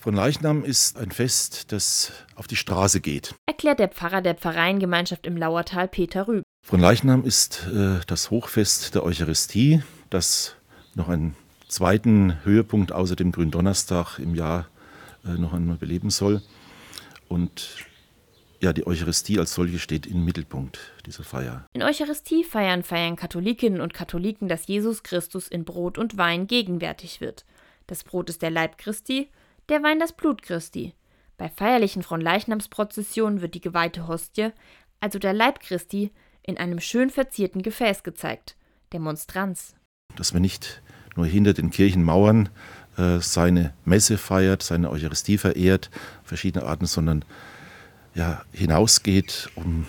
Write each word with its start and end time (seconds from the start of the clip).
Fronleichnam 0.00 0.64
ist 0.64 0.96
ein 0.96 1.10
Fest, 1.10 1.72
das 1.72 2.12
auf 2.36 2.46
die 2.46 2.54
Straße 2.54 3.00
geht. 3.00 3.34
Erklärt 3.46 3.80
der 3.80 3.88
Pfarrer 3.88 4.22
der 4.22 4.36
Pfarreiengemeinschaft 4.36 5.26
im 5.26 5.36
Lauertal 5.36 5.88
Peter 5.88 6.28
Rüb. 6.28 6.44
Fronleichnam 6.64 7.24
ist 7.24 7.66
äh, 7.66 7.98
das 8.06 8.30
Hochfest 8.30 8.94
der 8.94 9.02
Eucharistie, 9.02 9.82
das 10.08 10.54
noch 10.94 11.08
einen 11.08 11.34
zweiten 11.66 12.44
Höhepunkt 12.44 12.92
außer 12.92 13.16
dem 13.16 13.32
Gründonnerstag 13.32 14.20
im 14.20 14.36
Jahr 14.36 14.68
äh, 15.24 15.30
noch 15.30 15.52
einmal 15.52 15.76
beleben 15.76 16.10
soll. 16.10 16.42
Und 17.26 17.84
ja, 18.60 18.72
die 18.72 18.86
Eucharistie 18.86 19.40
als 19.40 19.52
solche 19.54 19.80
steht 19.80 20.06
im 20.06 20.24
Mittelpunkt 20.24 20.78
dieser 21.06 21.24
Feier. 21.24 21.66
In 21.72 21.82
Eucharistiefeiern 21.82 22.84
feiern 22.84 23.16
Katholikinnen 23.16 23.80
und 23.80 23.94
Katholiken, 23.94 24.48
dass 24.48 24.68
Jesus 24.68 25.02
Christus 25.02 25.48
in 25.48 25.64
Brot 25.64 25.98
und 25.98 26.16
Wein 26.16 26.46
gegenwärtig 26.46 27.20
wird. 27.20 27.44
Das 27.88 28.04
Brot 28.04 28.30
ist 28.30 28.42
der 28.42 28.50
Leib 28.50 28.78
Christi, 28.78 29.28
der 29.68 29.82
Wein 29.82 29.98
das 29.98 30.12
Blut 30.12 30.42
Christi. 30.42 30.94
Bei 31.36 31.48
feierlichen 31.48 32.02
Fronleichnamsprozessionen 32.02 33.40
wird 33.40 33.54
die 33.54 33.60
geweihte 33.60 34.08
Hostie, 34.08 34.50
also 35.00 35.18
der 35.18 35.32
Leib 35.32 35.60
Christi, 35.60 36.10
in 36.42 36.56
einem 36.56 36.80
schön 36.80 37.10
verzierten 37.10 37.62
Gefäß 37.62 38.02
gezeigt, 38.02 38.56
der 38.92 39.00
Monstranz. 39.00 39.74
Dass 40.16 40.32
wir 40.32 40.40
nicht 40.40 40.82
nur 41.14 41.26
hinter 41.26 41.52
den 41.52 41.70
Kirchenmauern 41.70 42.48
äh, 42.96 43.18
seine 43.20 43.74
Messe 43.84 44.18
feiert, 44.18 44.62
seine 44.62 44.90
Eucharistie 44.90 45.38
verehrt, 45.38 45.90
verschiedene 46.24 46.64
Arten, 46.64 46.86
sondern 46.86 47.24
ja, 48.14 48.42
hinausgeht, 48.52 49.50
um 49.54 49.86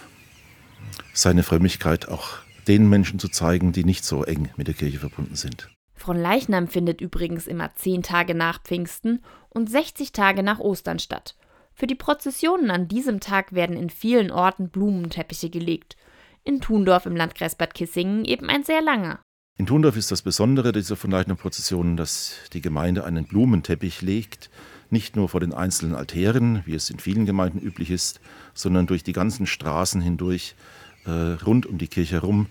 seine 1.14 1.44
Frömmigkeit 1.44 2.08
auch 2.10 2.40
den 2.68 2.90
Menschen 2.90 3.18
zu 3.18 3.30
zeigen, 3.30 3.72
die 3.72 3.84
nicht 3.84 4.06
so 4.06 4.24
eng 4.24 4.50
mit 4.58 4.68
der 4.68 4.76
Kirche 4.76 5.00
verbunden 5.00 5.36
sind. 5.36 5.70
Fronleichnam 6.00 6.68
findet 6.68 7.02
übrigens 7.02 7.46
immer 7.46 7.74
zehn 7.76 8.04
Tage 8.04 8.34
nach 8.34 8.64
Pfingsten 8.64 9.22
und 9.50 9.70
60 9.70 10.14
Tage 10.14 10.44
nach 10.44 10.60
Ostern 10.60 10.98
statt. 10.98 11.36
Für 11.74 11.88
die 11.88 11.96
Prozessionen 11.96 12.72
an 12.72 12.88
diesem 12.88 13.20
Tag 13.20 13.54
werden 13.54 13.76
in 13.76 13.90
vielen 13.90 14.32
Orten 14.32 14.70
Blumenteppiche 14.70 15.50
gelegt. 15.50 15.98
In 16.44 16.62
Thundorf 16.62 17.06
im 17.06 17.16
Landkreis 17.16 17.56
Bad 17.56 17.74
Kissingen 17.74 18.26
eben 18.26 18.50
ein 18.50 18.64
sehr 18.64 18.82
langer. 18.82 19.20
In 19.58 19.66
Thundorf 19.66 19.98
ist 19.98 20.10
das 20.10 20.22
Besondere 20.22 20.72
dieser 20.72 20.96
Fronleichnam-Prozessionen, 20.96 21.98
dass 21.98 22.36
die 22.54 22.62
Gemeinde 22.62 23.04
einen 23.04 23.26
Blumenteppich 23.26 24.02
legt, 24.02 24.50
nicht 24.90 25.18
nur 25.18 25.28
vor 25.28 25.42
den 25.42 25.54
einzelnen 25.54 25.96
Altären, 25.96 26.64
wie 26.66 26.76
es 26.76 26.90
in 26.90 27.00
vielen 27.00 27.26
Gemeinden 27.26 27.60
üblich 27.60 27.92
ist, 27.92 28.22
sondern 28.54 28.88
durch 28.88 29.04
die 29.04 29.12
ganzen 29.12 29.46
Straßen 29.46 30.00
hindurch, 30.00 30.56
äh, 31.06 31.12
rund 31.12 31.66
um 31.66 31.78
die 31.78 31.90
Kirche 31.90 32.16
herum, 32.16 32.48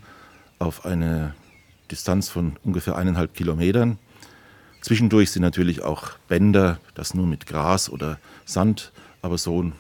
auf 0.59 0.85
eine 0.85 1.35
Distanz 1.91 2.29
von 2.29 2.57
ungefähr 2.65 2.97
eineinhalb 2.97 3.35
Kilometern. 3.35 3.99
Zwischendurch 4.81 5.31
sind 5.31 5.43
natürlich 5.43 5.83
auch 5.83 6.11
Bänder, 6.29 6.79
das 6.95 7.15
nur 7.15 7.27
mit 7.27 7.47
Gras 7.47 7.91
oder 7.91 8.19
Sand, 8.45 8.93
aber 9.23 9.39
so 9.39 9.73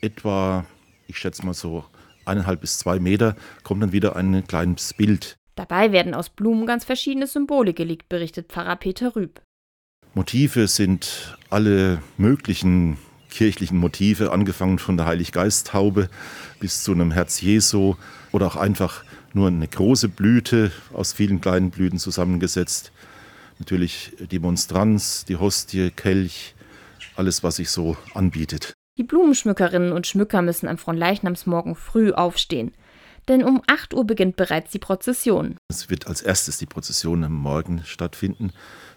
etwa, 0.00 0.66
ich 1.06 1.18
schätze 1.18 1.44
mal 1.44 1.54
so 1.54 1.84
eineinhalb 2.24 2.60
bis 2.60 2.78
zwei 2.78 2.98
Meter, 2.98 3.36
kommt 3.62 3.82
dann 3.82 3.92
wieder 3.92 4.16
ein 4.16 4.46
kleines 4.46 4.92
Bild. 4.94 5.36
Dabei 5.54 5.90
werden 5.90 6.14
aus 6.14 6.28
Blumen 6.28 6.66
ganz 6.66 6.84
verschiedene 6.84 7.26
Symbole 7.26 7.72
gelegt, 7.72 8.08
berichtet 8.08 8.52
Pfarrer 8.52 8.76
Peter 8.76 9.16
Rüb. 9.16 9.40
Motive 10.14 10.68
sind 10.68 11.36
alle 11.50 12.02
möglichen 12.18 12.98
kirchlichen 13.30 13.78
Motive, 13.78 14.32
angefangen 14.32 14.78
von 14.78 14.96
der 14.96 15.06
Heiliggeisttaube 15.06 16.08
bis 16.60 16.82
zu 16.82 16.92
einem 16.92 17.10
Herz 17.10 17.40
Jesu 17.40 17.94
oder 18.32 18.46
auch 18.46 18.56
einfach 18.56 19.04
nur 19.32 19.48
eine 19.48 19.68
große 19.68 20.08
Blüte 20.08 20.72
aus 20.92 21.12
vielen 21.12 21.40
kleinen 21.40 21.70
Blüten 21.70 21.98
zusammengesetzt. 21.98 22.92
Natürlich 23.58 24.12
die 24.30 24.38
Monstranz, 24.38 25.24
die 25.24 25.36
Hostie, 25.36 25.90
Kelch, 25.90 26.54
alles, 27.16 27.42
was 27.42 27.56
sich 27.56 27.70
so 27.70 27.96
anbietet. 28.14 28.72
Die 28.98 29.02
Blumenschmückerinnen 29.02 29.92
und 29.92 30.06
Schmücker 30.06 30.42
müssen 30.42 30.68
am 30.68 30.78
Fronleichnamsmorgen 30.78 31.74
früh 31.74 32.12
aufstehen. 32.12 32.72
Denn 33.28 33.42
um 33.42 33.60
8 33.66 33.92
Uhr 33.92 34.06
beginnt 34.06 34.36
bereits 34.36 34.70
die 34.70 34.78
Prozession. 34.78 35.56
Es 35.68 35.90
wird 35.90 36.06
als 36.06 36.22
erstes 36.22 36.58
die 36.58 36.66
Prozession 36.66 37.24
am 37.24 37.32
Morgen 37.32 37.82
stattfinden, 37.84 38.52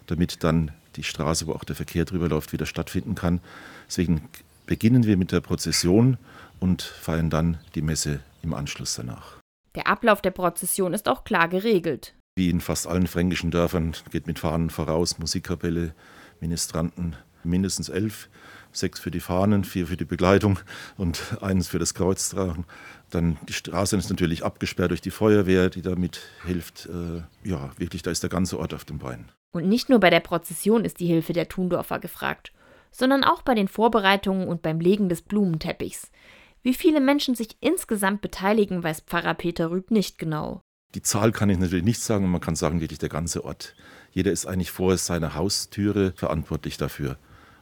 damit 0.06 0.44
dann 0.44 0.70
die 0.96 1.02
Straße, 1.02 1.46
wo 1.46 1.52
auch 1.52 1.64
der 1.64 1.76
Verkehr 1.76 2.04
drüber 2.04 2.28
läuft, 2.28 2.52
wieder 2.52 2.66
stattfinden 2.66 3.14
kann. 3.14 3.40
Deswegen 3.86 4.28
beginnen 4.66 5.04
wir 5.04 5.16
mit 5.16 5.32
der 5.32 5.40
Prozession 5.40 6.16
und 6.60 6.82
feiern 6.82 7.30
dann 7.30 7.58
die 7.74 7.82
Messe 7.82 8.20
im 8.42 8.54
Anschluss 8.54 8.94
danach. 8.94 9.38
Der 9.74 9.86
Ablauf 9.86 10.20
der 10.20 10.30
Prozession 10.30 10.92
ist 10.92 11.08
auch 11.08 11.24
klar 11.24 11.48
geregelt. 11.48 12.14
Wie 12.36 12.50
in 12.50 12.60
fast 12.60 12.86
allen 12.86 13.06
fränkischen 13.06 13.50
Dörfern 13.50 13.94
geht 14.10 14.26
mit 14.26 14.38
Fahnen 14.38 14.70
voraus, 14.70 15.18
Musikkapelle, 15.18 15.94
Ministranten, 16.40 17.16
mindestens 17.44 17.88
elf, 17.88 18.28
sechs 18.72 19.00
für 19.00 19.10
die 19.10 19.20
Fahnen, 19.20 19.64
vier 19.64 19.86
für 19.86 19.96
die 19.96 20.04
Begleitung 20.04 20.58
und 20.96 21.20
eines 21.40 21.68
für 21.68 21.78
das 21.78 21.94
Kreuztragen. 21.94 22.64
Dann 23.10 23.36
die 23.48 23.52
Straße 23.52 23.96
ist 23.96 24.10
natürlich 24.10 24.44
abgesperrt 24.44 24.90
durch 24.90 25.00
die 25.00 25.10
Feuerwehr, 25.10 25.70
die 25.70 25.82
damit 25.82 26.20
hilft. 26.46 26.86
Äh, 26.86 27.22
ja, 27.48 27.70
wirklich, 27.76 28.02
da 28.02 28.10
ist 28.10 28.22
der 28.22 28.30
ganze 28.30 28.58
Ort 28.58 28.74
auf 28.74 28.84
dem 28.84 28.98
Bein. 28.98 29.30
Und 29.52 29.68
nicht 29.68 29.88
nur 29.88 29.98
bei 29.98 30.10
der 30.10 30.20
Prozession 30.20 30.84
ist 30.84 31.00
die 31.00 31.06
Hilfe 31.06 31.32
der 31.32 31.48
Thundorfer 31.48 31.98
gefragt, 31.98 32.52
sondern 32.92 33.24
auch 33.24 33.42
bei 33.42 33.54
den 33.54 33.68
Vorbereitungen 33.68 34.48
und 34.48 34.62
beim 34.62 34.80
Legen 34.80 35.08
des 35.08 35.22
Blumenteppichs. 35.22 36.10
Wie 36.62 36.74
viele 36.74 37.00
Menschen 37.00 37.34
sich 37.34 37.56
insgesamt 37.60 38.20
beteiligen, 38.20 38.82
weiß 38.82 39.00
Pfarrer 39.00 39.34
Peter 39.34 39.70
Rüb 39.70 39.90
nicht 39.90 40.18
genau. 40.18 40.60
Die 40.94 41.02
Zahl 41.02 41.32
kann 41.32 41.50
ich 41.50 41.58
natürlich 41.58 41.84
nicht 41.84 42.00
sagen, 42.00 42.30
man 42.30 42.40
kann 42.40 42.56
sagen, 42.56 42.80
wirklich 42.80 42.98
der 42.98 43.08
ganze 43.08 43.44
Ort. 43.44 43.74
Jeder 44.10 44.32
ist 44.32 44.46
eigentlich 44.46 44.72
vor 44.72 44.96
seiner 44.96 45.34
Haustüre 45.34 46.12
verantwortlich 46.16 46.76
dafür. 46.76 47.16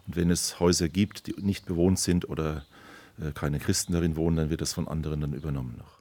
Und 0.06 0.16
wenn 0.16 0.30
es 0.30 0.60
Häuser 0.60 0.88
gibt, 0.88 1.26
die 1.26 1.34
nicht 1.40 1.66
bewohnt 1.66 1.98
sind 1.98 2.28
oder 2.28 2.64
äh, 3.20 3.32
keine 3.32 3.58
Christen 3.58 3.92
darin 3.92 4.16
wohnen, 4.16 4.36
dann 4.36 4.50
wird 4.50 4.62
das 4.62 4.72
von 4.72 4.88
anderen 4.88 5.20
dann 5.20 5.34
übernommen 5.34 5.76
noch. 5.78 5.96